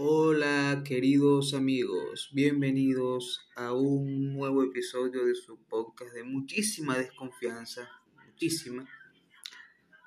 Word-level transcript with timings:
Hola 0.00 0.84
queridos 0.84 1.54
amigos, 1.54 2.30
bienvenidos 2.32 3.40
a 3.56 3.72
un 3.72 4.32
nuevo 4.32 4.62
episodio 4.62 5.26
de 5.26 5.34
su 5.34 5.58
podcast 5.64 6.14
de 6.14 6.22
muchísima 6.22 6.96
desconfianza, 6.96 7.90
muchísima, 8.24 8.88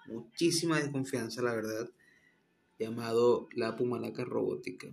muchísima 0.05 0.79
desconfianza 0.79 1.41
la 1.41 1.53
verdad, 1.53 1.89
llamado 2.79 3.49
La 3.53 3.75
Pumalaca 3.75 4.23
Robótica. 4.23 4.87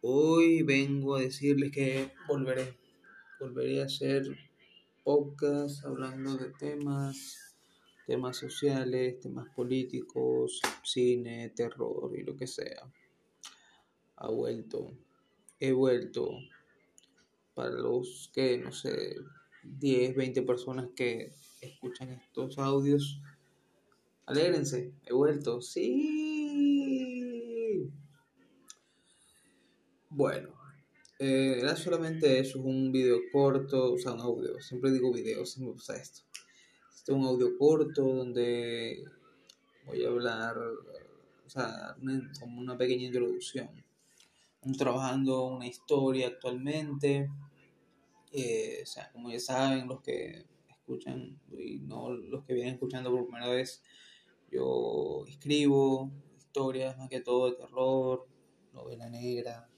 Hoy 0.00 0.64
vengo 0.64 1.14
a 1.14 1.20
decirles 1.20 1.70
que 1.70 2.10
volveré, 2.26 2.76
volveré 3.38 3.82
a 3.82 3.84
hacer 3.84 4.24
podcast 5.04 5.84
hablando 5.84 6.36
de 6.36 6.50
temas, 6.58 7.56
temas 8.04 8.36
sociales, 8.36 9.20
temas 9.20 9.48
políticos, 9.54 10.60
cine, 10.82 11.50
terror 11.50 12.10
y 12.18 12.24
lo 12.24 12.34
que 12.34 12.48
sea 12.48 12.90
ha 14.20 14.28
vuelto, 14.28 14.92
he 15.58 15.72
vuelto 15.72 16.30
para 17.54 17.70
los 17.70 18.30
que, 18.34 18.58
no 18.58 18.70
sé, 18.70 19.16
10, 19.64 20.14
20 20.14 20.42
personas 20.42 20.90
que 20.94 21.32
escuchan 21.60 22.10
estos 22.10 22.58
audios. 22.58 23.20
Alégrense, 24.26 24.92
he 25.04 25.12
vuelto, 25.12 25.62
sí. 25.62 27.10
Bueno, 30.10 30.50
eh, 31.18 31.56
era 31.58 31.74
solamente 31.76 32.38
eso, 32.38 32.58
es 32.58 32.64
un 32.64 32.92
video 32.92 33.20
corto, 33.32 33.94
o 33.94 33.98
sea, 33.98 34.12
un 34.12 34.20
audio, 34.20 34.60
siempre 34.60 34.92
digo 34.92 35.12
video, 35.12 35.46
se 35.46 35.60
me 35.60 35.66
gusta 35.66 35.96
esto. 35.96 36.20
Este 36.94 37.12
es 37.12 37.18
un 37.18 37.24
audio 37.24 37.56
corto 37.56 38.02
donde 38.02 39.02
voy 39.86 40.04
a 40.04 40.08
hablar, 40.08 40.58
o 40.58 41.48
sea, 41.48 41.96
como 42.38 42.60
una 42.60 42.76
pequeña 42.76 43.06
introducción 43.06 43.89
trabajando 44.76 45.46
una 45.46 45.66
historia 45.66 46.28
actualmente. 46.28 47.28
Eh, 48.32 48.80
o 48.82 48.86
sea, 48.86 49.10
como 49.12 49.30
ya 49.30 49.40
saben, 49.40 49.88
los 49.88 50.00
que 50.02 50.46
escuchan 50.68 51.40
y 51.56 51.80
no 51.80 52.10
los 52.10 52.44
que 52.44 52.54
vienen 52.54 52.74
escuchando 52.74 53.10
por 53.10 53.24
primera 53.24 53.48
vez, 53.48 53.82
yo 54.50 55.24
escribo 55.26 56.10
historias 56.36 56.96
más 56.98 57.08
que 57.08 57.20
todo 57.20 57.50
de 57.50 57.56
terror, 57.56 58.26
novela 58.72 59.08
negra. 59.08 59.68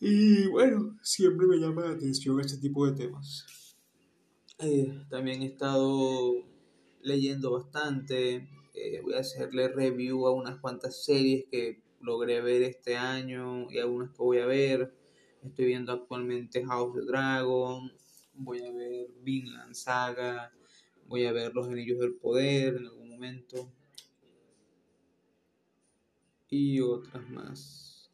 Y 0.00 0.46
bueno, 0.48 0.96
siempre 1.02 1.46
me 1.46 1.56
llama 1.56 1.86
la 1.86 1.92
atención 1.92 2.40
este 2.40 2.58
tipo 2.58 2.86
de 2.86 2.92
temas. 2.92 3.76
Eh, 4.60 5.04
también 5.08 5.42
he 5.42 5.46
estado 5.46 6.34
leyendo 7.02 7.52
bastante. 7.52 8.48
Eh, 8.74 9.00
voy 9.02 9.14
a 9.14 9.20
hacerle 9.20 9.68
review 9.68 10.26
a 10.26 10.32
unas 10.32 10.58
cuantas 10.58 11.04
series 11.04 11.46
que 11.50 11.82
logré 12.00 12.40
ver 12.40 12.62
este 12.62 12.96
año 12.96 13.70
y 13.70 13.78
algunas 13.78 14.10
que 14.10 14.18
voy 14.18 14.38
a 14.38 14.46
ver. 14.46 14.94
Estoy 15.42 15.66
viendo 15.66 15.92
actualmente 15.92 16.64
House 16.64 16.96
of 16.96 17.06
Dragon, 17.06 17.92
voy 18.34 18.62
a 18.62 18.72
ver 18.72 19.08
Vinland 19.22 19.74
Saga, 19.74 20.52
voy 21.06 21.26
a 21.26 21.32
ver 21.32 21.54
Los 21.54 21.68
Anillos 21.68 21.98
del 22.00 22.14
Poder 22.14 22.76
en 22.76 22.86
algún 22.86 23.08
momento 23.08 23.72
y 26.50 26.80
otras 26.80 27.28
más. 27.30 28.10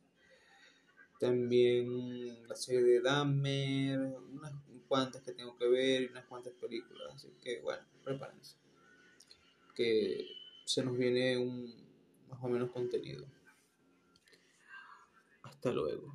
También 1.21 2.47
la 2.48 2.57
serie 2.57 2.83
de 2.83 3.01
Dahmer, 3.01 4.01
unas 4.01 4.53
cuantas 4.89 5.23
que 5.23 5.33
tengo 5.33 5.57
que 5.57 5.69
ver 5.69 6.03
y 6.03 6.07
unas 6.07 6.27
cuantas 6.27 6.53
películas. 6.55 7.15
Así 7.15 7.33
que 7.41 7.61
bueno, 7.61 7.83
prepárense. 8.03 8.57
Que 9.75 10.27
se 10.65 10.85
nos 10.85 10.97
viene 10.97 11.39
un 11.39 11.75
más 12.29 12.43
o 12.43 12.48
menos 12.48 12.71
contenido. 12.71 13.27
Hasta 15.65 15.73
luego. 15.73 16.15